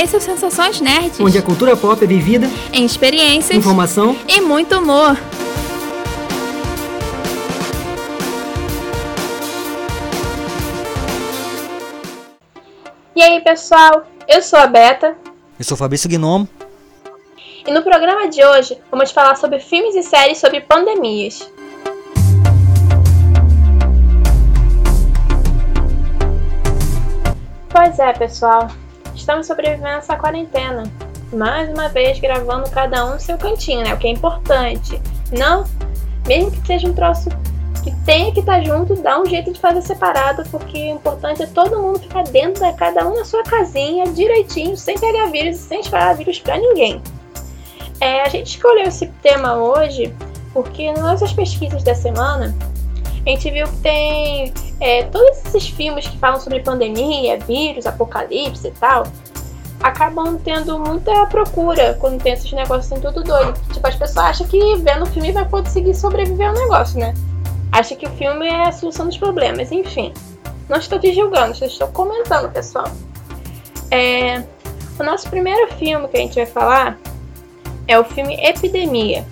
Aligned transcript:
Esse 0.00 0.14
é 0.14 0.18
o 0.18 0.22
Sensações 0.22 0.80
Nerds. 0.80 1.18
Onde 1.18 1.36
a 1.36 1.42
cultura 1.42 1.76
pop 1.76 2.04
é 2.04 2.06
vivida 2.06 2.46
em 2.72 2.84
experiências, 2.84 3.58
informação 3.58 4.16
e 4.28 4.40
muito 4.40 4.78
humor. 4.78 5.18
E 13.16 13.20
aí, 13.20 13.40
pessoal? 13.40 14.06
Eu 14.28 14.40
sou 14.40 14.60
a 14.60 14.68
Beta. 14.68 15.16
Eu 15.58 15.64
sou 15.64 15.74
o 15.74 15.78
Fabrício 15.78 16.08
Gnomo. 16.08 16.48
E 17.66 17.72
no 17.72 17.82
programa 17.82 18.28
de 18.28 18.44
hoje 18.44 18.78
vamos 18.92 19.10
falar 19.10 19.34
sobre 19.34 19.58
filmes 19.58 19.96
e 19.96 20.04
séries 20.04 20.38
sobre 20.38 20.60
pandemias. 20.60 21.50
Pois 27.68 27.98
é, 27.98 28.12
pessoal. 28.12 28.68
Estamos 29.28 29.46
sobrevivendo 29.46 29.98
essa 29.98 30.16
quarentena. 30.16 30.84
Mais 31.30 31.68
uma 31.68 31.90
vez 31.90 32.18
gravando 32.18 32.70
cada 32.70 33.04
um 33.04 33.12
no 33.12 33.20
seu 33.20 33.36
cantinho, 33.36 33.84
né? 33.84 33.92
O 33.92 33.98
que 33.98 34.06
é 34.06 34.10
importante. 34.10 34.98
Não, 35.30 35.66
mesmo 36.26 36.50
que 36.50 36.66
seja 36.66 36.88
um 36.88 36.94
troço 36.94 37.28
que 37.84 37.94
tenha 38.06 38.32
que 38.32 38.40
estar 38.40 38.62
junto, 38.62 38.94
dá 38.94 39.20
um 39.20 39.26
jeito 39.26 39.52
de 39.52 39.60
fazer 39.60 39.82
separado, 39.82 40.48
porque 40.50 40.78
o 40.78 40.94
importante 40.94 41.42
é 41.42 41.46
todo 41.46 41.78
mundo 41.78 41.98
ficar 41.98 42.22
dentro 42.24 42.62
da 42.62 42.72
cada 42.72 43.06
um 43.06 43.16
na 43.16 43.24
sua 43.26 43.42
casinha, 43.42 44.06
direitinho, 44.06 44.74
sem 44.78 44.98
pegar 44.98 45.26
vírus 45.26 45.56
e 45.56 45.58
sem 45.58 45.80
espalhar 45.80 46.16
vírus 46.16 46.38
para 46.38 46.56
ninguém. 46.56 47.02
É, 48.00 48.22
a 48.22 48.30
gente 48.30 48.56
escolheu 48.56 48.84
esse 48.84 49.08
tema 49.20 49.56
hoje 49.56 50.10
porque 50.54 50.90
nas 50.92 51.02
nossas 51.02 51.34
pesquisas 51.34 51.84
da 51.84 51.94
semana 51.94 52.56
a 53.28 53.30
gente 53.32 53.50
viu 53.50 53.66
que 53.66 53.76
tem 53.76 54.54
é, 54.80 55.02
todos 55.04 55.44
esses 55.44 55.68
filmes 55.68 56.08
que 56.08 56.16
falam 56.16 56.40
sobre 56.40 56.60
pandemia, 56.60 57.38
vírus, 57.38 57.86
apocalipse 57.86 58.68
e 58.68 58.70
tal, 58.70 59.06
acabam 59.82 60.38
tendo 60.38 60.78
muita 60.78 61.26
procura 61.26 61.94
quando 62.00 62.22
tem 62.22 62.32
esses 62.32 62.50
negócios 62.52 62.90
assim 62.90 63.00
tudo 63.00 63.22
doido. 63.22 63.52
Tipo, 63.70 63.86
as 63.86 63.96
pessoas 63.96 64.26
acham 64.26 64.46
que 64.46 64.76
vendo 64.76 65.02
o 65.02 65.06
filme 65.06 65.30
vai 65.30 65.46
conseguir 65.46 65.94
sobreviver 65.94 66.48
ao 66.48 66.54
negócio, 66.54 66.98
né? 66.98 67.12
Acha 67.70 67.94
que 67.94 68.06
o 68.06 68.10
filme 68.10 68.46
é 68.46 68.68
a 68.68 68.72
solução 68.72 69.04
dos 69.04 69.18
problemas, 69.18 69.70
enfim. 69.70 70.14
Não 70.66 70.78
estou 70.78 70.98
te 70.98 71.12
julgando, 71.12 71.54
só 71.54 71.66
estou 71.66 71.88
comentando, 71.88 72.50
pessoal. 72.50 72.90
É, 73.90 74.42
o 74.98 75.02
nosso 75.02 75.28
primeiro 75.28 75.70
filme 75.74 76.08
que 76.08 76.16
a 76.16 76.20
gente 76.20 76.34
vai 76.34 76.46
falar 76.46 76.98
é 77.86 77.98
o 77.98 78.04
filme 78.04 78.36
Epidemia. 78.36 79.22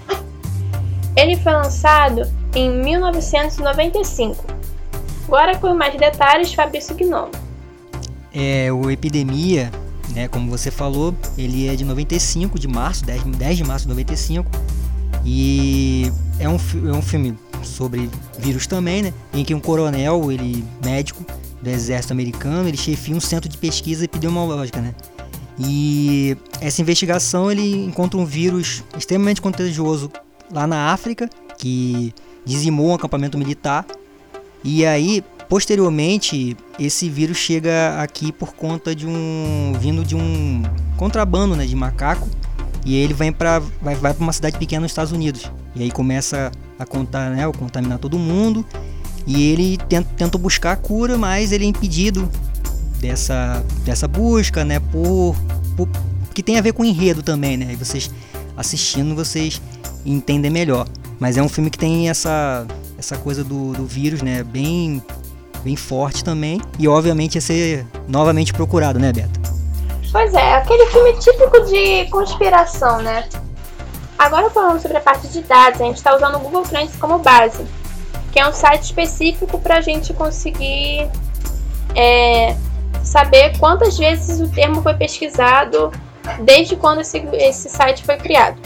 Ele 1.16 1.34
foi 1.36 1.52
lançado 1.52 2.30
em 2.56 2.70
1995. 2.70 4.44
Agora 5.26 5.58
com 5.58 5.74
mais 5.74 5.94
detalhes, 5.94 6.54
Fabrício 6.54 6.96
Gnomo. 6.96 7.30
É, 8.32 8.72
o 8.72 8.90
Epidemia, 8.90 9.70
né, 10.14 10.26
como 10.26 10.50
você 10.50 10.70
falou, 10.70 11.14
ele 11.36 11.68
é 11.68 11.76
de 11.76 11.84
95, 11.84 12.58
de 12.58 12.66
março, 12.66 13.04
10, 13.04 13.24
10 13.24 13.56
de 13.58 13.64
março 13.64 13.84
de 13.84 13.90
95. 13.90 14.50
E 15.22 16.10
é 16.38 16.48
um, 16.48 16.54
é 16.54 16.96
um 16.96 17.02
filme 17.02 17.36
sobre 17.62 18.08
vírus 18.38 18.66
também, 18.66 19.02
né? 19.02 19.12
Em 19.34 19.44
que 19.44 19.52
um 19.52 19.60
coronel, 19.60 20.30
ele 20.30 20.64
médico 20.82 21.26
do 21.60 21.68
exército 21.68 22.12
americano, 22.12 22.68
ele 22.68 22.76
chefia 22.76 23.14
um 23.14 23.20
centro 23.20 23.48
de 23.48 23.58
pesquisa 23.58 24.04
epidemiológica, 24.04 24.80
né? 24.80 24.94
E 25.58 26.36
essa 26.60 26.80
investigação 26.80 27.50
ele 27.50 27.84
encontra 27.84 28.18
um 28.18 28.24
vírus 28.24 28.84
extremamente 28.96 29.42
contagioso 29.42 30.10
lá 30.52 30.66
na 30.66 30.92
África 30.92 31.28
que 31.58 32.14
dizimou 32.46 32.88
um 32.88 32.94
acampamento 32.94 33.36
militar. 33.36 33.84
E 34.64 34.86
aí, 34.86 35.22
posteriormente, 35.48 36.56
esse 36.78 37.10
vírus 37.10 37.36
chega 37.36 38.00
aqui 38.00 38.32
por 38.32 38.54
conta 38.54 38.94
de 38.94 39.06
um 39.06 39.72
vindo 39.78 40.04
de 40.04 40.16
um 40.16 40.62
contrabando, 40.96 41.54
né, 41.54 41.66
de 41.66 41.76
macaco. 41.76 42.28
E 42.84 42.96
ele 42.96 43.12
vai 43.12 43.32
para 43.32 43.58
vai, 43.58 43.96
vai 43.96 44.14
para 44.14 44.22
uma 44.22 44.32
cidade 44.32 44.56
pequena 44.56 44.82
nos 44.82 44.92
Estados 44.92 45.12
Unidos. 45.12 45.50
E 45.74 45.82
aí 45.82 45.90
começa 45.90 46.52
a 46.78 46.86
contar, 46.86 47.30
né, 47.30 47.50
contaminar 47.52 47.98
todo 47.98 48.18
mundo. 48.18 48.64
E 49.26 49.50
ele 49.50 49.76
tenta, 49.88 50.08
tenta 50.16 50.38
buscar 50.38 50.72
a 50.72 50.76
cura, 50.76 51.18
mas 51.18 51.50
ele 51.50 51.64
é 51.64 51.68
impedido 51.68 52.30
dessa, 53.00 53.62
dessa 53.84 54.06
busca, 54.06 54.64
né, 54.64 54.78
por, 54.78 55.34
por 55.76 55.88
que 56.32 56.42
tem 56.42 56.58
a 56.58 56.60
ver 56.60 56.72
com 56.72 56.84
enredo 56.84 57.22
também, 57.22 57.56
né? 57.56 57.72
E 57.72 57.76
vocês 57.76 58.10
assistindo, 58.56 59.14
vocês 59.14 59.60
entendem 60.04 60.50
melhor. 60.50 60.86
Mas 61.18 61.36
é 61.36 61.42
um 61.42 61.48
filme 61.48 61.70
que 61.70 61.78
tem 61.78 62.08
essa, 62.08 62.66
essa 62.98 63.16
coisa 63.16 63.42
do, 63.42 63.72
do 63.72 63.86
vírus, 63.86 64.22
né? 64.22 64.42
Bem, 64.42 65.02
bem 65.62 65.76
forte 65.76 66.22
também. 66.22 66.60
E 66.78 66.86
obviamente 66.86 67.36
ia 67.36 67.40
ser 67.40 67.86
novamente 68.06 68.52
procurado, 68.52 68.98
né, 68.98 69.12
Beto? 69.12 69.40
Pois 70.12 70.32
é, 70.34 70.54
aquele 70.54 70.86
filme 70.86 71.12
típico 71.14 71.60
de 71.66 72.06
conspiração, 72.10 73.00
né? 73.02 73.28
Agora 74.18 74.48
falando 74.48 74.80
sobre 74.80 74.96
a 74.96 75.00
parte 75.00 75.28
de 75.28 75.42
dados, 75.42 75.80
a 75.80 75.84
gente 75.84 75.96
está 75.96 76.14
usando 76.14 76.36
o 76.36 76.38
Google 76.38 76.62
Trends 76.62 76.96
como 76.96 77.18
base, 77.18 77.66
que 78.32 78.40
é 78.40 78.48
um 78.48 78.52
site 78.52 78.84
específico 78.84 79.58
para 79.58 79.76
a 79.76 79.80
gente 79.80 80.14
conseguir 80.14 81.10
é, 81.94 82.56
saber 83.02 83.58
quantas 83.58 83.98
vezes 83.98 84.40
o 84.40 84.48
termo 84.48 84.82
foi 84.82 84.94
pesquisado 84.94 85.92
desde 86.40 86.76
quando 86.76 87.00
esse, 87.00 87.18
esse 87.32 87.68
site 87.68 88.04
foi 88.04 88.16
criado. 88.16 88.56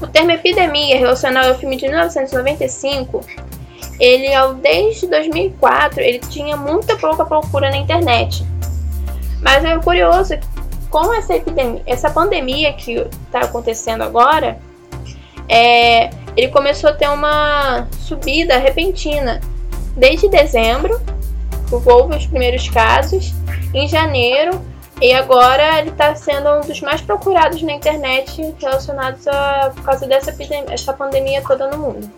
O 0.00 0.06
termo 0.06 0.30
epidemia 0.32 0.98
relacionado 0.98 1.48
ao 1.48 1.58
filme 1.58 1.76
de 1.76 1.86
1995, 1.86 3.20
ele 4.00 4.28
desde 4.60 5.06
2004 5.06 6.00
ele 6.00 6.18
tinha 6.18 6.56
muita 6.56 6.96
pouca 6.96 7.24
procura 7.24 7.70
na 7.70 7.76
internet. 7.76 8.44
Mas 9.40 9.64
é 9.64 9.76
curioso 9.78 10.34
com 10.90 11.12
essa 11.12 11.34
epidemia, 11.34 11.82
essa 11.86 12.10
pandemia 12.10 12.72
que 12.72 12.92
está 13.26 13.40
acontecendo 13.40 14.02
agora, 14.02 14.58
é, 15.48 16.10
ele 16.36 16.48
começou 16.48 16.90
a 16.90 16.92
ter 16.92 17.08
uma 17.08 17.88
subida 17.98 18.58
repentina. 18.58 19.40
Desde 19.96 20.28
dezembro, 20.28 21.00
houve 21.70 22.16
os 22.16 22.26
primeiros 22.26 22.68
casos, 22.68 23.32
em 23.72 23.88
janeiro 23.88 24.60
e 25.00 25.12
agora 25.12 25.80
ele 25.80 25.90
está 25.90 26.14
sendo 26.14 26.48
um 26.50 26.60
dos 26.60 26.80
mais 26.80 27.00
procurados 27.00 27.60
na 27.62 27.72
internet 27.72 28.54
relacionados 28.58 29.26
a 29.26 29.72
por 29.74 29.84
causa 29.84 30.06
dessa 30.06 30.30
epidemia, 30.30 30.72
essa 30.72 30.92
pandemia 30.92 31.42
toda 31.42 31.70
no 31.70 31.78
mundo. 31.78 32.10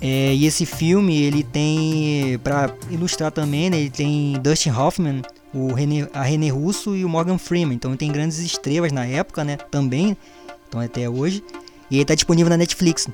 É, 0.00 0.34
e 0.34 0.46
esse 0.46 0.66
filme 0.66 1.22
ele 1.22 1.42
tem 1.42 2.38
para 2.44 2.70
ilustrar 2.90 3.32
também, 3.32 3.70
né, 3.70 3.78
ele 3.78 3.90
tem 3.90 4.34
Dustin 4.40 4.70
Hoffman, 4.70 5.22
o 5.52 5.72
René, 5.72 6.08
a 6.12 6.22
René 6.22 6.48
Russo 6.48 6.94
e 6.94 7.04
o 7.04 7.08
Morgan 7.08 7.38
Freeman. 7.38 7.76
Então 7.76 7.90
ele 7.90 7.98
tem 7.98 8.12
grandes 8.12 8.38
estrelas 8.38 8.92
na 8.92 9.06
época, 9.06 9.42
né, 9.42 9.56
também, 9.70 10.16
então 10.68 10.80
até 10.80 11.08
hoje. 11.08 11.42
E 11.90 11.96
ele 11.96 12.02
está 12.02 12.14
disponível 12.14 12.50
na 12.50 12.56
Netflix. 12.56 13.08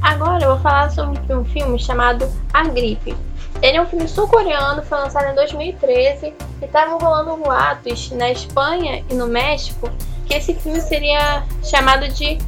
Agora 0.00 0.44
eu 0.44 0.50
vou 0.50 0.60
falar 0.60 0.90
sobre 0.90 1.34
um 1.34 1.44
filme 1.44 1.78
chamado 1.78 2.30
A 2.52 2.64
Gripe. 2.64 3.14
Ele 3.62 3.76
é 3.76 3.82
um 3.82 3.86
filme 3.86 4.08
sul-coreano, 4.08 4.82
foi 4.82 4.98
lançado 4.98 5.30
em 5.30 5.34
2013 5.34 6.32
e 6.62 6.64
estavam 6.64 6.98
rolando 6.98 7.36
boatos 7.36 8.10
na 8.12 8.30
Espanha 8.30 9.04
e 9.10 9.14
no 9.14 9.26
México 9.26 9.90
que 10.26 10.34
esse 10.34 10.54
filme 10.54 10.80
seria 10.80 11.44
chamado 11.62 12.08
de 12.08 12.38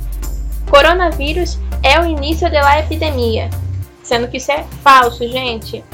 Coronavírus 0.72 1.58
é 1.82 2.00
o 2.00 2.06
início 2.06 2.50
da 2.50 2.78
epidemia. 2.78 3.50
Sendo 4.02 4.26
que 4.28 4.38
isso 4.38 4.50
é 4.50 4.64
falso, 4.82 5.28
gente. 5.28 5.84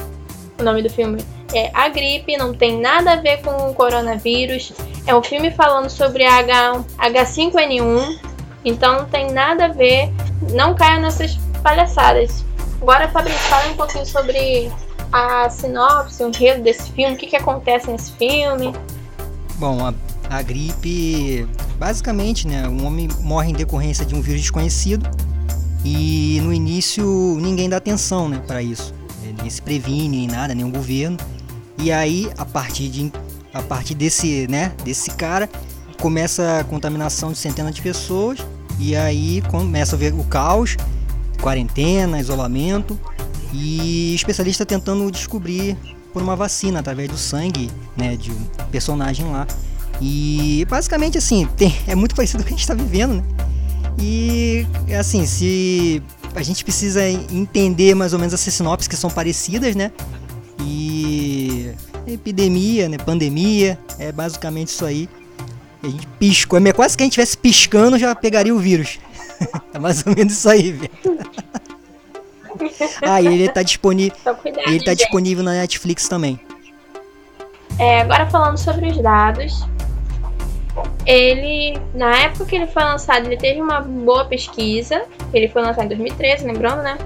O 0.57 0.63
nome 0.63 0.81
do 0.81 0.89
filme 0.89 1.21
é 1.53 1.69
A 1.73 1.89
Gripe, 1.89 2.37
não 2.37 2.53
tem 2.53 2.79
nada 2.79 3.13
a 3.13 3.15
ver 3.17 3.41
com 3.41 3.69
o 3.69 3.73
coronavírus. 3.73 4.71
É 5.05 5.13
um 5.13 5.21
filme 5.21 5.51
falando 5.51 5.89
sobre 5.89 6.25
H, 6.25 6.83
H5N1, 6.97 8.19
então 8.63 8.99
não 8.99 9.05
tem 9.05 9.31
nada 9.31 9.65
a 9.65 9.67
ver. 9.67 10.11
Não 10.53 10.73
caia 10.73 10.99
nessas 10.99 11.35
palhaçadas. 11.61 12.45
Agora, 12.81 13.09
Fabrício, 13.09 13.39
fala 13.49 13.67
um 13.67 13.75
pouquinho 13.75 14.05
sobre 14.05 14.71
a 15.11 15.49
sinopse, 15.49 16.23
o 16.23 16.27
enredo 16.27 16.63
desse 16.63 16.91
filme, 16.91 17.15
o 17.15 17.17
que, 17.17 17.27
que 17.27 17.35
acontece 17.35 17.89
nesse 17.89 18.11
filme. 18.13 18.73
Bom, 19.55 19.85
a, 19.85 19.93
a 20.29 20.41
gripe, 20.41 21.47
basicamente, 21.77 22.47
né, 22.47 22.67
um 22.67 22.85
homem 22.85 23.07
morre 23.21 23.51
em 23.51 23.53
decorrência 23.53 24.05
de 24.05 24.15
um 24.15 24.21
vírus 24.21 24.41
desconhecido 24.41 25.09
e 25.83 26.39
no 26.43 26.53
início 26.53 27.05
ninguém 27.39 27.69
dá 27.69 27.77
atenção, 27.77 28.29
né, 28.29 28.41
para 28.45 28.61
isso. 28.61 28.93
Ninguém 29.23 29.49
se 29.49 29.61
previne 29.61 30.17
nem 30.19 30.27
nada, 30.27 30.53
nenhum 30.53 30.71
governo. 30.71 31.17
E 31.77 31.91
aí, 31.91 32.29
a 32.37 32.45
partir 32.45 32.89
de 32.89 33.11
a 33.53 33.61
partir 33.63 33.95
desse, 33.95 34.47
né, 34.47 34.73
desse 34.83 35.09
cara, 35.11 35.49
começa 35.99 36.59
a 36.59 36.63
contaminação 36.63 37.31
de 37.31 37.37
centenas 37.37 37.73
de 37.73 37.81
pessoas 37.81 38.39
e 38.77 38.95
aí 38.95 39.41
começa 39.49 39.95
a 39.95 39.99
ver 39.99 40.13
o 40.13 40.23
caos, 40.23 40.77
quarentena, 41.41 42.19
isolamento 42.19 42.99
e 43.53 44.13
especialista 44.15 44.65
tentando 44.65 45.09
descobrir 45.11 45.77
por 46.13 46.21
uma 46.21 46.35
vacina 46.35 46.79
através 46.79 47.09
do 47.09 47.17
sangue, 47.17 47.69
né, 47.95 48.15
de 48.15 48.31
um 48.31 48.45
personagem 48.71 49.25
lá. 49.27 49.47
E 50.01 50.65
basicamente 50.69 51.17
assim, 51.17 51.47
tem, 51.57 51.75
é 51.87 51.95
muito 51.95 52.15
parecido 52.15 52.43
com 52.43 52.45
o 52.45 52.47
que 52.47 52.53
a 52.53 52.57
gente 52.57 52.61
está 52.61 52.73
vivendo, 52.73 53.15
né? 53.15 53.23
E 53.97 54.65
assim, 54.97 55.25
se 55.25 56.01
a 56.33 56.41
gente 56.41 56.63
precisa 56.63 57.07
entender 57.07 57.95
mais 57.95 58.13
ou 58.13 58.19
menos 58.19 58.33
essas 58.33 58.53
sinopses 58.53 58.87
que 58.87 58.95
são 58.95 59.09
parecidas, 59.09 59.75
né? 59.75 59.91
E 60.61 61.71
epidemia, 62.07 62.87
né, 62.87 62.97
pandemia, 62.97 63.77
é 63.97 64.11
basicamente 64.11 64.69
isso 64.69 64.85
aí. 64.85 65.09
A 65.81 65.87
gente 65.87 66.07
piscou. 66.19 66.59
É 66.59 66.73
quase 66.73 66.95
que 66.95 67.03
a 67.03 67.05
gente 67.05 67.13
estivesse 67.13 67.37
piscando 67.37 67.97
já 67.97 68.13
pegaria 68.13 68.53
o 68.53 68.59
vírus. 68.59 68.99
é 69.73 69.79
mais 69.79 70.05
ou 70.05 70.13
menos 70.15 70.33
isso 70.33 70.49
aí, 70.49 70.71
velho. 70.71 70.91
Ah, 73.01 73.21
e 73.21 73.27
ele 73.27 73.49
tá 73.49 73.63
disponível. 73.63 74.15
Ele 74.67 74.83
tá 74.83 74.93
disponível 74.93 75.43
na 75.43 75.53
Netflix 75.53 76.07
também. 76.07 76.39
É, 77.77 78.01
agora 78.01 78.25
falando 78.27 78.57
sobre 78.57 78.87
os 78.89 78.97
dados. 78.97 79.65
Ele, 81.05 81.79
na 81.93 82.15
época 82.17 82.45
que 82.45 82.55
ele 82.55 82.67
foi 82.67 82.83
lançado, 82.83 83.25
ele 83.25 83.37
teve 83.37 83.61
uma 83.61 83.81
boa 83.81 84.25
pesquisa. 84.25 85.03
Ele 85.33 85.47
foi 85.47 85.61
lançado 85.61 85.85
em 85.85 85.87
2013, 85.89 86.45
lembrando, 86.45 86.83
né? 86.83 86.97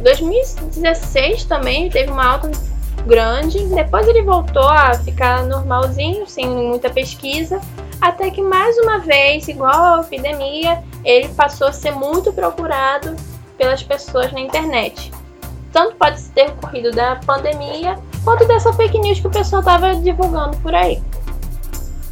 2016 0.00 1.44
também 1.44 1.90
teve 1.90 2.10
uma 2.10 2.24
alta 2.24 2.50
grande. 3.06 3.64
Depois 3.66 4.06
ele 4.06 4.22
voltou 4.22 4.68
a 4.68 4.94
ficar 4.94 5.44
normalzinho, 5.44 6.26
sem 6.26 6.48
muita 6.48 6.88
pesquisa. 6.88 7.60
Até 8.00 8.30
que 8.30 8.42
mais 8.42 8.76
uma 8.78 8.98
vez, 8.98 9.46
igual 9.48 9.98
a 9.98 10.00
epidemia, 10.00 10.82
ele 11.04 11.28
passou 11.28 11.68
a 11.68 11.72
ser 11.72 11.92
muito 11.92 12.32
procurado 12.32 13.14
pelas 13.62 13.82
pessoas 13.84 14.32
na 14.32 14.40
internet. 14.40 15.12
Tanto 15.72 15.94
pode 15.94 16.20
ter 16.30 16.48
ocorrido 16.48 16.90
da 16.90 17.16
pandemia, 17.24 17.96
quanto 18.24 18.44
dessa 18.44 18.72
fake 18.72 18.98
news 18.98 19.20
que 19.20 19.28
o 19.28 19.30
pessoal 19.30 19.60
estava 19.60 19.94
divulgando 19.94 20.56
por 20.58 20.74
aí. 20.74 21.00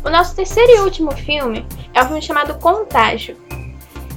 O 0.05 0.09
nosso 0.09 0.35
terceiro 0.37 0.71
e 0.71 0.81
último 0.81 1.11
filme 1.11 1.67
é 1.93 2.03
um 2.03 2.07
filme 2.07 2.23
chamado 2.23 2.55
Contágio. 2.55 3.37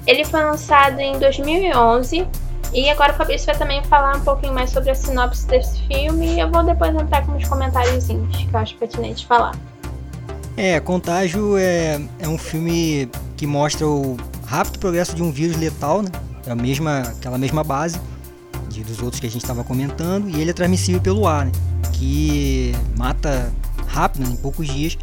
Ele 0.06 0.24
foi 0.24 0.44
lançado 0.44 1.00
em 1.00 1.18
2011 1.18 2.27
e 2.71 2.89
agora 2.89 3.13
o 3.13 3.15
Fabrício 3.15 3.47
vai 3.47 3.57
também 3.57 3.83
falar 3.85 4.15
um 4.15 4.21
pouquinho 4.21 4.53
mais 4.53 4.69
sobre 4.69 4.91
a 4.91 4.95
sinopse 4.95 5.47
desse 5.47 5.81
filme 5.88 6.35
e 6.35 6.39
eu 6.39 6.51
vou 6.51 6.63
depois 6.63 6.94
entrar 6.94 7.25
com 7.25 7.31
uns 7.31 7.47
comentáriozinhos 7.47 8.38
que 8.38 8.53
eu 8.53 8.59
acho 8.59 8.75
pertinente 8.77 9.25
falar. 9.25 9.56
É, 10.56 10.80
Contágio 10.80 11.57
é, 11.57 12.00
é 12.19 12.27
um 12.27 12.38
filme 12.38 13.09
que 13.35 13.47
mostra 13.47 13.88
o 13.88 14.18
rápido 14.45 14.77
progresso 14.77 15.15
de 15.15 15.24
um 15.24 15.31
vírus 15.31 15.57
letal, 15.57 16.03
né? 16.03 16.12
É 16.45 16.51
a 16.51 16.56
mesma, 16.56 17.00
aquela 17.00 17.38
mesma 17.38 17.63
base 17.63 18.00
de, 18.69 18.84
dos 18.84 19.01
outros 19.01 19.19
que 19.19 19.28
a 19.28 19.30
gente 19.30 19.42
estava 19.42 19.63
comentando 19.63 20.30
e 20.30 20.42
ele 20.42 20.51
é 20.51 20.54
transmissível 20.54 21.00
pelo 21.00 21.28
ar, 21.28 21.45
né? 21.45 21.51
Que 21.94 22.74
mata 22.98 23.51
rápido, 23.88 24.28
né? 24.28 24.34
em 24.34 24.38
poucos 24.38 24.68
dias. 24.68 24.98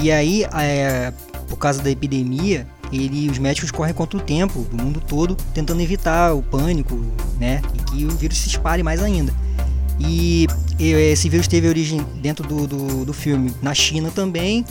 E 0.00 0.10
aí, 0.10 0.44
é, 0.44 1.12
por 1.48 1.56
causa 1.56 1.82
da 1.82 1.90
epidemia, 1.90 2.66
ele, 2.92 3.28
os 3.30 3.38
médicos 3.38 3.70
correm 3.70 3.94
contra 3.94 4.18
o 4.18 4.22
tempo 4.22 4.60
do 4.62 4.82
mundo 4.82 5.00
todo, 5.00 5.36
tentando 5.54 5.80
evitar 5.80 6.34
o 6.34 6.42
pânico, 6.42 6.96
né? 7.38 7.62
E 7.74 7.78
que 7.90 8.04
o 8.04 8.10
vírus 8.10 8.38
se 8.38 8.48
espalhe 8.48 8.82
mais 8.82 9.02
ainda. 9.02 9.34
E 9.98 10.46
esse 10.78 11.28
vírus 11.28 11.48
teve 11.48 11.68
origem 11.68 12.04
dentro 12.20 12.46
do, 12.46 12.66
do, 12.66 13.04
do 13.04 13.12
filme 13.12 13.52
na 13.60 13.74
China 13.74 14.10
também, 14.10 14.64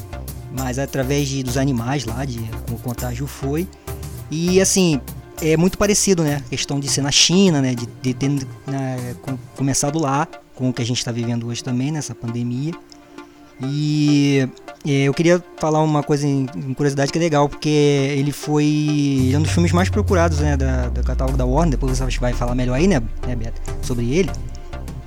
mas 0.57 0.79
através 0.79 1.27
de, 1.27 1.43
dos 1.43 1.57
animais 1.57 2.05
lá, 2.05 2.23
de 2.23 2.39
como 2.65 2.77
o 2.77 2.79
contágio 2.79 3.27
foi. 3.27 3.67
E 4.31 4.61
assim, 4.61 5.01
é 5.41 5.57
muito 5.57 5.77
parecido, 5.77 6.23
né? 6.23 6.37
A 6.45 6.49
questão 6.49 6.79
de 6.79 6.87
ser 6.87 7.01
na 7.01 7.11
China, 7.11 7.61
né? 7.61 7.75
De, 7.75 7.87
de 8.01 8.13
ter 8.13 8.29
né, 8.29 9.15
começado 9.55 9.99
lá, 9.99 10.27
com 10.55 10.69
o 10.69 10.73
que 10.73 10.81
a 10.81 10.85
gente 10.85 10.97
está 10.97 11.11
vivendo 11.11 11.47
hoje 11.47 11.63
também, 11.63 11.91
nessa 11.91 12.15
pandemia. 12.15 12.73
E 13.61 14.47
é, 14.85 15.03
eu 15.03 15.13
queria 15.13 15.43
falar 15.57 15.81
uma 15.81 16.03
coisa 16.03 16.27
em, 16.27 16.45
curiosidade 16.75 17.11
que 17.11 17.17
é 17.17 17.21
legal, 17.21 17.49
porque 17.49 17.69
ele 17.69 18.31
foi 18.31 18.65
ele 18.65 19.33
é 19.33 19.37
um 19.37 19.41
dos 19.41 19.51
filmes 19.51 19.71
mais 19.71 19.89
procurados 19.89 20.39
né, 20.39 20.55
da, 20.55 20.89
do 20.89 21.03
catálogo 21.03 21.37
da 21.37 21.45
Warner. 21.45 21.71
Depois 21.71 21.97
você 21.97 22.19
vai 22.19 22.33
falar 22.33 22.53
melhor 22.55 22.75
aí, 22.75 22.87
né, 22.87 23.01
né 23.25 23.35
Beto, 23.35 23.61
sobre 23.81 24.13
ele. 24.13 24.31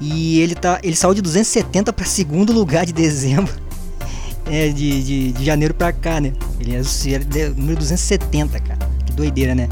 E 0.01 0.41
ele, 0.41 0.55
tá, 0.55 0.81
ele 0.83 0.97
saiu 0.97 1.15
de 1.15 1.21
270 1.21 1.93
para 1.93 2.07
segundo 2.07 2.53
lugar 2.53 2.87
de 2.87 2.93
dezembro. 2.93 3.53
É, 4.53 4.69
de, 4.69 5.05
de, 5.05 5.33
de 5.33 5.45
janeiro 5.45 5.73
para 5.73 5.93
cá, 5.93 6.21
né? 6.21 6.33
Ele 6.59 6.75
é 6.75 6.81
o 6.81 7.55
número 7.55 7.77
270, 7.77 8.59
cara. 8.59 8.79
Que 9.07 9.13
doideira, 9.13 9.55
né? 9.55 9.69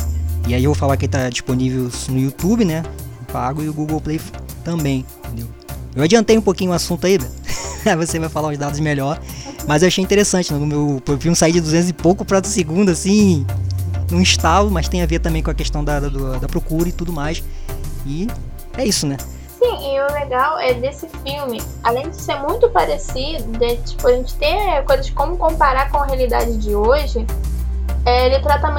E 0.49 0.55
aí 0.55 0.65
eu 0.65 0.71
vou 0.71 0.75
falar 0.75 0.97
que 0.97 1.07
tá 1.07 1.29
disponível 1.29 1.91
no 2.09 2.19
YouTube, 2.19 2.65
né? 2.65 2.83
Pago 3.31 3.63
e 3.63 3.69
o 3.69 3.75
Google 3.75 4.01
Play 4.01 4.19
também, 4.65 5.05
entendeu? 5.19 5.47
Eu 5.95 6.03
adiantei 6.03 6.39
um 6.39 6.41
pouquinho 6.41 6.71
o 6.71 6.75
assunto 6.75 7.07
aí, 7.07 7.19
você 7.99 8.19
vai 8.19 8.31
falar 8.31 8.49
os 8.49 8.57
dados 8.57 8.81
melhor. 8.81 9.21
Mas 9.67 9.83
eu 9.83 9.89
achei 9.89 10.03
interessante, 10.03 10.51
no 10.55 10.61
né? 10.61 10.67
meu 10.67 11.03
filme 11.19 11.37
sair 11.37 11.53
de 11.53 11.61
200 11.61 11.91
e 11.91 11.93
pouco 11.93 12.25
para 12.25 12.43
segundo, 12.43 12.91
assim, 12.91 13.47
num 14.11 14.23
estalo, 14.23 14.71
mas 14.71 14.89
tem 14.89 15.03
a 15.03 15.07
ver 15.07 15.19
também 15.19 15.43
com 15.43 15.51
a 15.51 15.55
questão 15.55 15.85
da, 15.85 16.01
da, 16.01 16.09
da 16.09 16.49
procura 16.49 16.89
e 16.89 16.93
tudo 16.93 17.13
mais. 17.13 17.45
E 18.07 18.27
é 18.79 18.87
isso, 18.87 19.07
né? 19.07 19.19
Sim, 19.59 19.95
e 19.95 20.01
o 20.01 20.13
legal 20.15 20.59
é 20.59 20.73
desse 20.73 21.07
filme, 21.23 21.61
além 21.83 22.09
de 22.09 22.17
ser 22.17 22.37
muito 22.37 22.71
parecido, 22.71 23.45
de 23.59 23.77
tipo, 23.77 24.09
a 24.09 24.13
gente 24.13 24.35
ter 24.37 24.83
coisas 24.87 25.11
como 25.11 25.37
comparar 25.37 25.91
com 25.91 25.99
a 25.99 26.07
realidade 26.07 26.57
de 26.57 26.75
hoje, 26.75 27.27
é, 28.07 28.27
ele, 28.27 28.39
trata, 28.41 28.71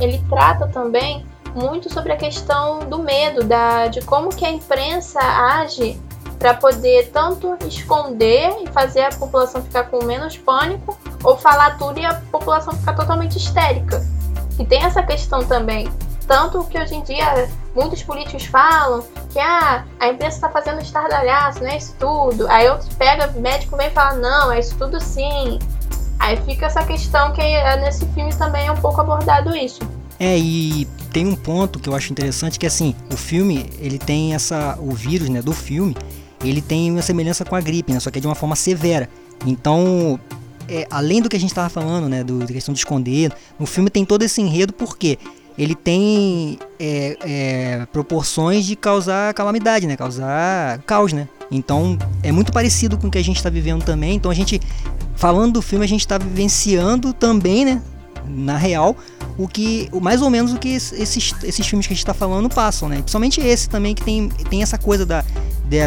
ele 0.00 0.22
trata 0.28 0.66
também 0.68 1.24
muito 1.54 1.92
sobre 1.92 2.12
a 2.12 2.16
questão 2.16 2.80
do 2.80 2.98
medo, 2.98 3.44
da, 3.44 3.88
de 3.88 4.00
como 4.02 4.30
que 4.30 4.44
a 4.44 4.50
imprensa 4.50 5.20
age 5.20 6.00
para 6.38 6.54
poder 6.54 7.10
tanto 7.12 7.54
esconder 7.66 8.56
e 8.62 8.66
fazer 8.68 9.02
a 9.02 9.10
população 9.10 9.62
ficar 9.62 9.84
com 9.84 10.02
menos 10.04 10.38
pânico, 10.38 10.98
ou 11.22 11.36
falar 11.36 11.76
tudo 11.76 12.00
e 12.00 12.04
a 12.04 12.14
população 12.14 12.72
ficar 12.72 12.94
totalmente 12.94 13.36
histérica. 13.36 14.02
E 14.58 14.64
tem 14.64 14.82
essa 14.82 15.02
questão 15.02 15.44
também. 15.44 15.90
Tanto 16.26 16.64
que 16.64 16.78
hoje 16.78 16.94
em 16.94 17.02
dia 17.02 17.50
muitos 17.74 18.02
políticos 18.02 18.46
falam 18.46 19.04
que 19.30 19.38
ah, 19.38 19.84
a 19.98 20.08
imprensa 20.08 20.36
está 20.36 20.48
fazendo 20.48 20.80
estardalhaço, 20.80 21.60
não 21.60 21.68
é 21.68 21.76
isso 21.76 21.94
tudo. 21.98 22.48
Aí 22.48 22.68
outro 22.70 22.88
pega, 22.96 23.26
médico 23.32 23.76
vem 23.76 23.88
e 23.88 23.90
fala, 23.90 24.14
não, 24.14 24.50
é 24.50 24.60
isso 24.60 24.76
tudo 24.78 24.98
sim. 25.00 25.58
Aí 26.20 26.36
fica 26.44 26.66
essa 26.66 26.84
questão 26.84 27.32
que 27.32 27.40
é, 27.40 27.80
nesse 27.80 28.06
filme 28.08 28.32
também 28.34 28.66
é 28.66 28.72
um 28.72 28.76
pouco 28.76 29.00
abordado 29.00 29.56
isso. 29.56 29.80
É, 30.18 30.38
e 30.38 30.86
tem 31.10 31.26
um 31.26 31.34
ponto 31.34 31.78
que 31.78 31.88
eu 31.88 31.94
acho 31.94 32.12
interessante 32.12 32.58
que 32.58 32.66
assim, 32.66 32.94
o 33.10 33.16
filme, 33.16 33.70
ele 33.80 33.98
tem 33.98 34.34
essa 34.34 34.78
o 34.78 34.92
vírus, 34.92 35.30
né, 35.30 35.40
do 35.40 35.52
filme, 35.52 35.96
ele 36.44 36.60
tem 36.60 36.90
uma 36.90 37.00
semelhança 37.00 37.42
com 37.42 37.56
a 37.56 37.60
gripe, 37.60 37.92
né? 37.92 38.00
Só 38.00 38.10
que 38.10 38.18
é 38.18 38.20
de 38.20 38.26
uma 38.26 38.34
forma 38.34 38.54
severa. 38.54 39.08
Então, 39.46 40.20
é, 40.68 40.86
além 40.90 41.22
do 41.22 41.28
que 41.28 41.36
a 41.36 41.40
gente 41.40 41.50
estava 41.50 41.70
falando, 41.70 42.06
né? 42.08 42.22
Do, 42.22 42.40
da 42.40 42.46
questão 42.46 42.72
de 42.74 42.80
esconder, 42.80 43.32
no 43.58 43.66
filme 43.66 43.88
tem 43.88 44.04
todo 44.04 44.22
esse 44.22 44.42
enredo 44.42 44.74
porque 44.74 45.18
ele 45.60 45.74
tem 45.74 46.58
é, 46.78 47.18
é, 47.20 47.86
proporções 47.92 48.64
de 48.64 48.74
causar 48.74 49.34
calamidade, 49.34 49.86
né? 49.86 49.94
Causar 49.94 50.78
caos, 50.86 51.12
né? 51.12 51.28
Então 51.50 51.98
é 52.22 52.32
muito 52.32 52.50
parecido 52.50 52.96
com 52.96 53.08
o 53.08 53.10
que 53.10 53.18
a 53.18 53.22
gente 53.22 53.36
está 53.36 53.50
vivendo 53.50 53.84
também. 53.84 54.14
Então 54.14 54.30
a 54.30 54.34
gente, 54.34 54.58
falando 55.16 55.52
do 55.52 55.62
filme, 55.62 55.84
a 55.84 55.88
gente 55.88 56.00
está 56.00 56.16
vivenciando 56.16 57.12
também, 57.12 57.66
né? 57.66 57.82
Na 58.26 58.56
real, 58.56 58.96
o 59.36 59.46
que 59.46 59.90
mais 60.00 60.22
ou 60.22 60.30
menos 60.30 60.54
o 60.54 60.58
que 60.58 60.70
esses, 60.70 61.34
esses 61.42 61.66
filmes 61.66 61.86
que 61.86 61.92
a 61.92 61.94
gente 61.94 62.04
está 62.04 62.14
falando 62.14 62.48
passam, 62.48 62.88
né? 62.88 62.96
Principalmente 62.96 63.42
esse 63.42 63.68
também 63.68 63.94
que 63.94 64.02
tem, 64.02 64.30
tem 64.30 64.62
essa 64.62 64.78
coisa 64.78 65.04
da 65.04 65.22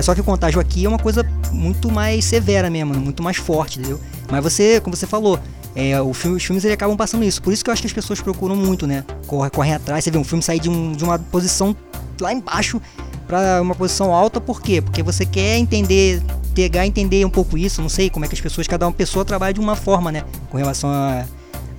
só 0.03 0.13
que 0.15 0.21
o 0.21 0.23
contágio 0.23 0.61
aqui 0.61 0.85
é 0.85 0.87
uma 0.87 0.99
coisa 0.99 1.25
muito 1.51 1.91
mais 1.91 2.23
severa 2.23 2.69
mesmo, 2.69 2.93
muito 2.93 3.21
mais 3.21 3.37
forte, 3.37 3.79
entendeu? 3.79 3.99
Mas 4.31 4.41
você, 4.41 4.79
como 4.79 4.95
você 4.95 5.05
falou, 5.05 5.37
é, 5.75 5.99
o 6.01 6.13
filme, 6.13 6.37
os 6.37 6.43
filmes 6.43 6.63
eles 6.63 6.73
acabam 6.73 6.95
passando 6.95 7.23
isso. 7.23 7.41
Por 7.41 7.51
isso 7.51 7.63
que 7.63 7.69
eu 7.69 7.73
acho 7.73 7.81
que 7.81 7.87
as 7.87 7.93
pessoas 7.93 8.21
procuram 8.21 8.55
muito, 8.55 8.85
né? 8.85 9.03
Correm, 9.25 9.49
correm 9.49 9.73
atrás, 9.73 10.03
você 10.03 10.11
vê 10.11 10.17
um 10.17 10.23
filme 10.23 10.43
sair 10.43 10.59
de, 10.59 10.69
um, 10.69 10.91
de 10.91 11.03
uma 11.03 11.17
posição 11.17 11.75
lá 12.19 12.31
embaixo 12.31 12.81
para 13.27 13.61
uma 13.61 13.73
posição 13.73 14.13
alta, 14.13 14.39
por 14.39 14.61
quê? 14.61 14.81
Porque 14.81 15.01
você 15.01 15.25
quer 15.25 15.57
entender, 15.57 16.21
pegar 16.53 16.85
entender 16.85 17.25
um 17.25 17.29
pouco 17.29 17.57
isso, 17.57 17.81
não 17.81 17.89
sei 17.89 18.09
como 18.09 18.25
é 18.25 18.27
que 18.27 18.35
as 18.35 18.41
pessoas, 18.41 18.67
cada 18.67 18.85
uma 18.85 18.93
pessoa 18.93 19.25
trabalha 19.25 19.53
de 19.53 19.59
uma 19.59 19.75
forma, 19.75 20.11
né? 20.11 20.23
Com 20.49 20.57
relação 20.57 20.89
a 20.91 21.25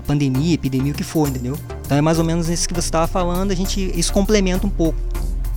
pandemia, 0.07 0.55
epidemia, 0.55 0.93
o 0.93 0.95
que 0.95 1.05
for, 1.05 1.29
entendeu? 1.29 1.57
Então 1.85 1.97
é 1.97 2.01
mais 2.01 2.19
ou 2.19 2.25
menos 2.25 2.49
isso 2.49 2.67
que 2.67 2.75
você 2.75 2.89
estava 2.89 3.07
falando, 3.07 3.51
a 3.51 3.55
gente 3.55 3.93
isso 3.99 4.13
complementa 4.13 4.67
um 4.67 4.71
pouco. 4.71 4.99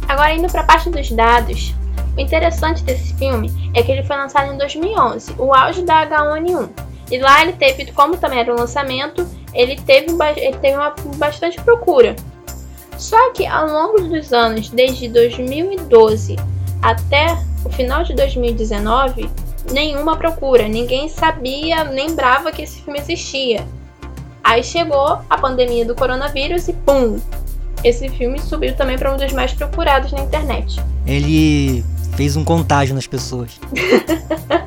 Agora 0.08 0.34
indo 0.34 0.48
para 0.48 0.62
a 0.62 0.64
parte 0.64 0.90
dos 0.90 1.10
dados, 1.12 1.74
o 2.16 2.20
interessante 2.20 2.84
desse 2.84 3.14
filme 3.16 3.52
é 3.74 3.84
que 3.84 3.92
ele 3.92 4.04
foi 4.04 4.16
lançado 4.16 4.54
em 4.54 4.58
2011, 4.58 5.34
o 5.38 5.54
auge 5.54 5.84
da 5.84 6.08
H1N1. 6.08 6.87
E 7.10 7.18
lá 7.20 7.42
ele 7.42 7.54
teve, 7.54 7.92
como 7.92 8.18
também 8.18 8.40
era 8.40 8.54
um 8.54 8.58
lançamento, 8.58 9.28
ele 9.54 9.76
teve, 9.78 10.08
ele 10.36 10.58
teve 10.58 10.76
uma 10.76 10.94
bastante 11.16 11.60
procura. 11.62 12.16
Só 12.98 13.32
que 13.32 13.46
ao 13.46 13.68
longo 13.68 14.02
dos 14.02 14.34
anos, 14.34 14.70
desde 14.70 15.08
2012 15.08 16.36
até 16.82 17.38
o 17.64 17.70
final 17.70 18.04
de 18.04 18.14
2019, 18.14 19.30
nenhuma 19.72 20.18
procura, 20.18 20.68
ninguém 20.68 21.08
sabia, 21.10 21.84
lembrava 21.84 22.52
que 22.52 22.62
esse 22.62 22.82
filme 22.82 23.00
existia. 23.00 23.66
Aí 24.44 24.64
chegou 24.64 25.20
a 25.30 25.38
pandemia 25.38 25.86
do 25.86 25.94
coronavírus 25.94 26.68
e 26.68 26.74
pum! 26.74 27.20
Esse 27.84 28.10
filme 28.10 28.40
subiu 28.40 28.76
também 28.76 28.98
para 28.98 29.14
um 29.14 29.18
dos 29.18 29.32
mais 29.34 29.54
procurados 29.54 30.12
na 30.12 30.22
internet. 30.22 30.82
Ele 31.06 31.84
fez 32.16 32.36
um 32.36 32.44
contágio 32.44 32.96
nas 32.96 33.06
pessoas. 33.06 33.60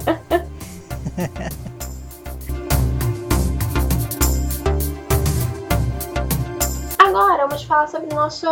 falar 7.80 7.86
sobre 7.86 8.12
o 8.12 8.14
nosso 8.14 8.46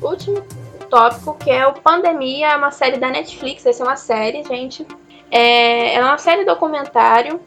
último 0.00 0.42
tópico, 0.88 1.34
que 1.34 1.50
é 1.50 1.66
o 1.66 1.72
Pandemia, 1.72 2.48
é 2.48 2.56
uma 2.56 2.70
série 2.70 2.98
da 2.98 3.08
Netflix. 3.10 3.64
Essa 3.66 3.82
é 3.82 3.86
uma 3.86 3.96
série, 3.96 4.44
gente. 4.44 4.86
É, 5.30 5.94
é 5.94 6.02
uma 6.02 6.18
série 6.18 6.44
documentário 6.44 7.40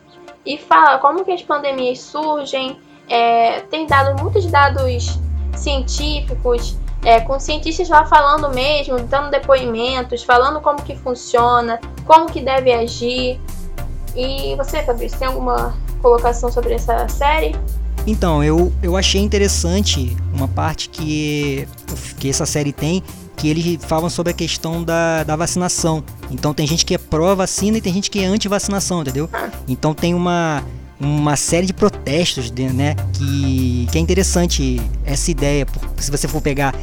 e 0.45 0.57
fala 0.57 0.97
como 0.97 1.23
que 1.23 1.31
as 1.31 1.41
pandemias 1.41 1.99
surgem, 1.99 2.77
é, 3.09 3.61
tem 3.61 3.85
dado 3.85 4.21
muitos 4.21 4.45
dados 4.45 5.19
científicos, 5.55 6.77
é, 7.03 7.19
com 7.21 7.39
cientistas 7.39 7.89
lá 7.89 8.05
falando 8.05 8.49
mesmo, 8.49 8.99
dando 8.99 9.29
depoimentos, 9.29 10.23
falando 10.23 10.61
como 10.61 10.81
que 10.81 10.95
funciona, 10.95 11.79
como 12.05 12.25
que 12.25 12.41
deve 12.41 12.71
agir. 12.73 13.39
E 14.15 14.55
você, 14.55 14.83
Fabrício, 14.83 15.19
tem 15.19 15.27
alguma 15.27 15.75
colocação 16.01 16.51
sobre 16.51 16.73
essa 16.73 17.07
série? 17.07 17.55
Então, 18.05 18.43
eu, 18.43 18.71
eu 18.81 18.97
achei 18.97 19.21
interessante 19.21 20.15
uma 20.33 20.47
parte 20.47 20.89
que, 20.89 21.67
que 22.19 22.29
essa 22.29 22.45
série 22.45 22.73
tem, 22.73 23.01
que 23.37 23.47
eles 23.47 23.83
falam 23.85 24.09
sobre 24.09 24.31
a 24.31 24.33
questão 24.33 24.83
da, 24.83 25.23
da 25.23 25.35
vacinação. 25.35 26.03
Então 26.29 26.53
tem 26.53 26.67
gente 26.67 26.85
que 26.85 26.93
é 26.93 26.97
pró-vacina 26.97 27.77
e 27.77 27.81
tem 27.81 27.93
gente 27.93 28.11
que 28.11 28.19
é 28.19 28.25
anti-vacinação, 28.25 29.01
entendeu? 29.01 29.29
Então 29.67 29.93
tem 29.93 30.13
uma, 30.13 30.63
uma 30.99 31.35
série 31.35 31.65
de 31.65 31.73
protestos, 31.73 32.51
né? 32.51 32.95
Que, 33.13 33.87
que 33.91 33.97
é 33.97 34.01
interessante 34.01 34.81
essa 35.05 35.31
ideia. 35.31 35.65
Se 35.97 36.11
você 36.11 36.27
for 36.27 36.41
pegar 36.41 36.75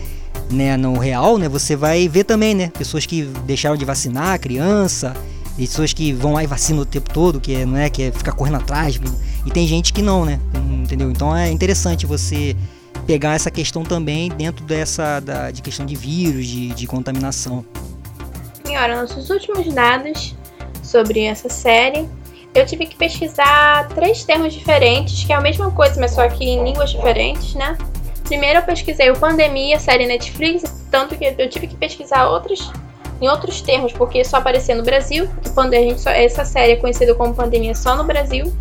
né, 0.50 0.76
no 0.76 0.98
real, 0.98 1.38
né? 1.38 1.48
Você 1.48 1.76
vai 1.76 2.08
ver 2.08 2.24
também, 2.24 2.54
né? 2.54 2.70
Pessoas 2.76 3.06
que 3.06 3.24
deixaram 3.46 3.76
de 3.76 3.84
vacinar, 3.84 4.38
criança, 4.40 5.14
pessoas 5.56 5.92
que 5.92 6.12
vão 6.12 6.32
lá 6.32 6.42
e 6.42 6.46
vacinam 6.46 6.82
o 6.82 6.86
tempo 6.86 7.12
todo, 7.12 7.40
que 7.40 7.54
é, 7.54 7.62
é, 7.62 7.90
que 7.90 8.02
é 8.04 8.12
ficar 8.12 8.32
correndo 8.32 8.56
atrás. 8.56 8.98
E 9.46 9.50
tem 9.50 9.66
gente 9.66 9.92
que 9.92 10.02
não, 10.02 10.24
né? 10.24 10.38
Entendeu? 10.82 11.10
Então 11.10 11.34
é 11.34 11.50
interessante 11.50 12.06
você 12.06 12.56
pegar 13.06 13.34
essa 13.34 13.50
questão 13.50 13.82
também 13.82 14.28
dentro 14.30 14.64
dessa 14.64 15.20
da, 15.20 15.50
de 15.50 15.62
questão 15.62 15.86
de 15.86 15.96
vírus, 15.96 16.46
de, 16.46 16.68
de 16.68 16.86
contaminação. 16.86 17.64
Senhora, 18.64 19.00
nossos 19.00 19.30
últimos 19.30 19.72
dados 19.72 20.34
sobre 20.82 21.24
essa 21.24 21.48
série, 21.48 22.08
eu 22.54 22.66
tive 22.66 22.86
que 22.86 22.96
pesquisar 22.96 23.88
três 23.88 24.24
termos 24.24 24.52
diferentes, 24.52 25.24
que 25.24 25.32
é 25.32 25.36
a 25.36 25.40
mesma 25.40 25.70
coisa, 25.70 26.00
mas 26.00 26.12
só 26.12 26.28
que 26.28 26.44
em 26.44 26.64
línguas 26.64 26.90
diferentes, 26.90 27.54
né? 27.54 27.76
Primeiro 28.24 28.60
eu 28.60 28.62
pesquisei 28.62 29.10
o 29.10 29.16
Pandemia, 29.16 29.78
série 29.78 30.06
Netflix, 30.06 30.84
tanto 30.90 31.16
que 31.16 31.34
eu 31.36 31.48
tive 31.48 31.66
que 31.66 31.76
pesquisar 31.76 32.28
outros 32.28 32.70
em 33.20 33.28
outros 33.28 33.60
termos, 33.60 33.92
porque 33.92 34.24
só 34.24 34.38
aparecia 34.38 34.74
no 34.74 34.82
Brasil, 34.82 35.28
porque 35.54 35.76
a 35.76 35.80
gente 35.80 36.00
só, 36.00 36.10
essa 36.10 36.44
série 36.44 36.72
é 36.72 36.76
conhecida 36.76 37.14
como 37.14 37.34
Pandemia 37.34 37.74
só 37.74 37.94
no 37.94 38.04
Brasil. 38.04 38.52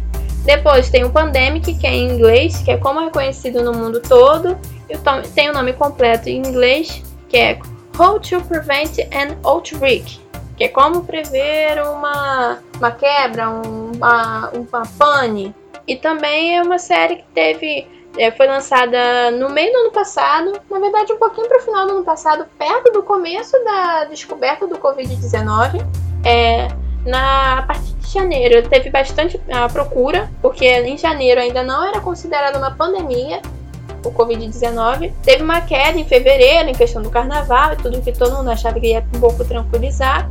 Depois 0.45 0.89
tem 0.89 1.03
o 1.03 1.09
Pandemic, 1.09 1.73
que 1.75 1.85
é 1.85 1.91
em 1.91 2.11
inglês, 2.11 2.57
que 2.59 2.71
é 2.71 2.77
como 2.77 3.01
é 3.01 3.09
conhecido 3.09 3.63
no 3.63 3.73
mundo 3.73 4.01
todo. 4.01 4.57
E 4.89 4.97
tem 5.35 5.49
o 5.49 5.53
nome 5.53 5.73
completo 5.73 6.29
em 6.29 6.37
inglês, 6.37 7.03
que 7.27 7.37
é 7.37 7.59
How 7.97 8.19
to 8.19 8.41
Prevent 8.41 8.97
an 9.13 9.37
Outbreak, 9.43 10.19
que 10.57 10.63
é 10.63 10.67
como 10.69 11.03
prever 11.03 11.81
uma, 11.83 12.59
uma 12.77 12.91
quebra, 12.91 13.49
um, 13.49 13.91
uma, 13.95 14.49
uma 14.49 14.83
pane. 14.97 15.53
E 15.87 15.95
também 15.95 16.57
é 16.57 16.61
uma 16.61 16.79
série 16.79 17.17
que 17.17 17.25
teve 17.33 17.87
é, 18.17 18.31
foi 18.31 18.47
lançada 18.47 19.31
no 19.31 19.49
meio 19.49 19.71
do 19.71 19.77
ano 19.79 19.91
passado, 19.91 20.59
na 20.69 20.79
verdade 20.79 21.13
um 21.13 21.17
pouquinho 21.17 21.47
para 21.47 21.59
o 21.59 21.61
final 21.61 21.85
do 21.85 21.91
ano 21.93 22.03
passado, 22.03 22.45
perto 22.57 22.91
do 22.91 23.03
começo 23.03 23.57
da 23.63 24.05
descoberta 24.05 24.65
do 24.67 24.77
Covid-19. 24.77 25.85
É, 26.25 26.67
na 27.05 27.63
partir 27.65 27.93
de 28.09 28.13
janeiro 28.13 28.67
teve 28.67 28.89
bastante 28.89 29.39
a 29.51 29.69
procura, 29.69 30.29
porque 30.41 30.65
em 30.65 30.97
janeiro 30.97 31.39
ainda 31.39 31.63
não 31.63 31.87
era 31.87 32.01
considerada 32.01 32.57
uma 32.57 32.71
pandemia, 32.71 33.41
o 34.03 34.11
Covid-19. 34.11 35.13
Teve 35.23 35.43
uma 35.43 35.61
queda 35.61 35.99
em 35.99 36.05
fevereiro, 36.05 36.69
em 36.69 36.73
questão 36.73 37.01
do 37.01 37.09
carnaval 37.09 37.73
e 37.73 37.75
tudo 37.77 38.01
que 38.01 38.11
todo 38.11 38.35
mundo 38.35 38.49
achava 38.49 38.79
que 38.79 38.87
ia 38.87 39.05
um 39.15 39.19
pouco 39.19 39.45
tranquilizar. 39.45 40.27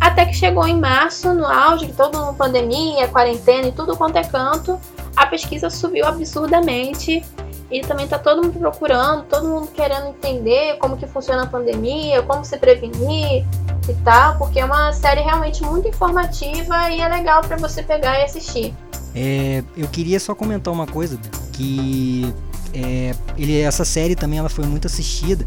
Até 0.00 0.26
que 0.26 0.34
chegou 0.34 0.66
em 0.66 0.78
março, 0.78 1.34
no 1.34 1.44
auge, 1.44 1.86
que 1.86 1.92
todo 1.92 2.16
mundo 2.16 2.36
pandemia, 2.36 3.08
quarentena 3.08 3.66
e 3.66 3.72
tudo 3.72 3.96
quanto 3.96 4.16
é 4.16 4.22
canto, 4.22 4.78
a 5.16 5.26
pesquisa 5.26 5.68
subiu 5.68 6.06
absurdamente 6.06 7.24
e 7.70 7.80
também 7.82 8.04
está 8.04 8.18
todo 8.18 8.42
mundo 8.42 8.58
procurando, 8.58 9.24
todo 9.24 9.46
mundo 9.46 9.68
querendo 9.68 10.08
entender 10.08 10.76
como 10.78 10.96
que 10.96 11.06
funciona 11.06 11.42
a 11.42 11.46
pandemia, 11.46 12.22
como 12.22 12.44
se 12.44 12.56
prevenir 12.56 13.44
e 13.88 13.94
tal, 14.04 14.38
porque 14.38 14.60
é 14.60 14.64
uma 14.64 14.92
série 14.92 15.20
realmente 15.20 15.62
muito 15.62 15.88
informativa 15.88 16.90
e 16.90 17.00
é 17.00 17.08
legal 17.08 17.42
para 17.42 17.56
você 17.56 17.82
pegar 17.82 18.18
e 18.20 18.24
assistir. 18.24 18.74
É, 19.14 19.62
eu 19.76 19.88
queria 19.88 20.18
só 20.18 20.34
comentar 20.34 20.72
uma 20.72 20.86
coisa 20.86 21.18
que 21.52 22.32
é, 22.72 23.14
ele, 23.36 23.60
essa 23.60 23.84
série 23.84 24.14
também 24.14 24.38
ela 24.38 24.48
foi 24.48 24.64
muito 24.64 24.86
assistida 24.86 25.46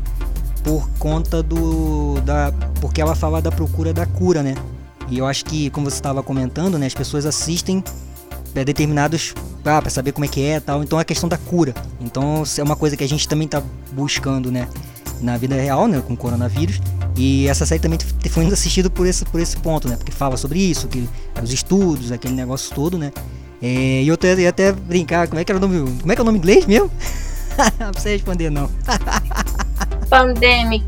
por 0.64 0.88
conta 1.00 1.42
do 1.42 2.22
da 2.22 2.54
porque 2.80 3.02
ela 3.02 3.16
fala 3.16 3.42
da 3.42 3.52
procura 3.52 3.94
da 3.94 4.06
cura, 4.06 4.44
né? 4.44 4.56
E 5.10 5.18
eu 5.18 5.26
acho 5.26 5.44
que 5.46 5.70
como 5.72 5.90
você 5.90 5.96
estava 5.96 6.22
comentando, 6.22 6.78
né, 6.78 6.86
as 6.86 6.94
pessoas 6.94 7.26
assistem 7.26 7.84
determinados 8.54 9.34
ah, 9.66 9.82
para 9.82 9.90
saber 9.90 10.12
como 10.12 10.26
é 10.26 10.28
que 10.28 10.44
é, 10.44 10.60
tal. 10.60 10.84
Então 10.84 11.00
é 11.00 11.02
a 11.02 11.06
questão 11.06 11.30
da 11.30 11.38
cura. 11.38 11.74
Então 12.00 12.44
é 12.58 12.64
uma 12.64 12.76
coisa 12.76 12.98
que 12.98 13.04
a 13.04 13.08
gente 13.08 13.28
também 13.28 13.46
está 13.46 13.62
buscando, 13.92 14.52
né, 14.52 14.68
na 15.22 15.38
vida 15.38 15.56
real, 15.56 15.88
né, 15.88 16.02
com 16.06 16.14
o 16.14 16.18
coronavírus. 16.18 16.82
E 17.16 17.48
essa 17.48 17.66
série 17.66 17.82
também 17.82 18.00
foi 18.30 18.46
assistida 18.48 18.90
por 18.90 19.06
esse 19.06 19.26
por 19.26 19.40
esse 19.40 19.58
ponto, 19.58 19.88
né? 19.88 19.98
Porque 19.98 20.12
fala 20.12 20.38
sobre 20.38 20.60
isso, 20.60 20.88
que 20.88 21.08
os 21.42 21.52
estudos, 21.52 22.12
aquele 22.12 22.34
negócio 22.34 22.74
todo, 22.74 22.98
né? 22.98 23.12
É, 23.62 24.02
e 24.02 24.08
eu 24.08 24.18
ia 24.40 24.50
até 24.50 24.72
brincar, 24.72 25.28
como 25.28 25.40
é 25.40 25.44
que 25.44 25.52
era 25.52 25.60
o 25.60 25.62
nome, 25.62 26.00
como 26.00 26.12
é 26.12 26.16
que 26.16 26.22
é 26.22 26.24
o 26.24 26.26
nome 26.26 26.40
inglês 26.40 26.66
mesmo? 26.66 26.90
não 27.80 27.92
precisa 27.92 28.10
responder 28.14 28.50
não. 28.50 28.70
Pandemic. 30.10 30.86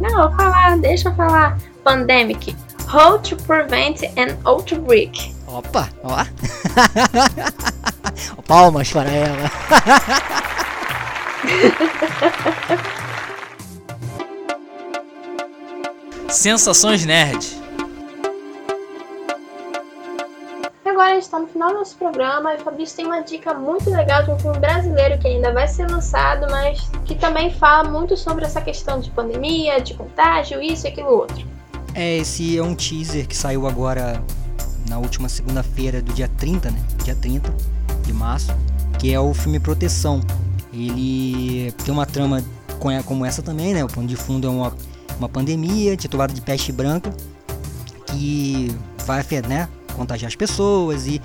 Não, 0.00 0.28
vou 0.28 0.36
falar, 0.36 0.78
deixa 0.78 1.08
eu 1.08 1.14
falar. 1.14 1.58
Pandemic. 1.82 2.54
How 2.92 3.18
to 3.18 3.36
prevent 3.36 4.02
an 4.16 4.36
outbreak. 4.44 5.34
Opa, 5.54 5.88
ó. 6.02 6.16
Palmas 8.42 8.90
para 8.90 9.08
ela. 9.08 9.50
Sensações 16.28 17.06
Nerd. 17.06 17.62
Agora 20.84 21.10
a 21.10 21.14
gente 21.14 21.22
está 21.22 21.38
no 21.38 21.46
final 21.46 21.68
do 21.68 21.74
nosso 21.76 21.96
programa 21.96 22.54
e 22.54 22.56
o 22.56 22.60
Fabrício 22.60 22.96
tem 22.96 23.06
uma 23.06 23.20
dica 23.20 23.54
muito 23.54 23.88
legal 23.90 24.24
de 24.24 24.32
um 24.32 24.38
filme 24.40 24.58
brasileiro 24.58 25.16
que 25.20 25.28
ainda 25.28 25.52
vai 25.52 25.68
ser 25.68 25.88
lançado, 25.88 26.50
mas 26.50 26.90
que 27.04 27.14
também 27.14 27.54
fala 27.54 27.88
muito 27.88 28.16
sobre 28.16 28.44
essa 28.44 28.60
questão 28.60 28.98
de 28.98 29.08
pandemia, 29.10 29.80
de 29.80 29.94
contágio, 29.94 30.60
isso 30.60 30.88
e 30.88 30.90
aquilo 30.90 31.10
outro. 31.10 31.46
É, 31.94 32.16
esse 32.16 32.58
é 32.58 32.62
um 32.62 32.74
teaser 32.74 33.28
que 33.28 33.36
saiu 33.36 33.68
agora 33.68 34.20
na 34.94 35.00
última 35.00 35.28
segunda-feira 35.28 36.00
do 36.00 36.12
dia 36.12 36.28
30, 36.38 36.70
né? 36.70 36.80
Dia 37.02 37.16
30 37.16 37.52
de 38.06 38.12
março, 38.12 38.54
que 38.96 39.12
é 39.12 39.18
o 39.18 39.34
filme 39.34 39.58
Proteção. 39.58 40.20
Ele 40.72 41.72
tem 41.84 41.92
uma 41.92 42.06
trama 42.06 42.42
como 43.04 43.24
essa 43.24 43.42
também, 43.42 43.74
né? 43.74 43.84
O 43.84 43.88
pano 43.88 44.06
de 44.06 44.14
fundo 44.14 44.46
é 44.46 44.50
uma, 44.50 44.72
uma 45.18 45.28
pandemia 45.28 45.96
titulada 45.96 46.32
de 46.32 46.40
peste 46.40 46.70
branca 46.70 47.12
que 48.06 48.72
vai 49.04 49.24
né, 49.48 49.68
contagiar 49.96 50.28
as 50.28 50.36
pessoas 50.36 51.06
e 51.06 51.20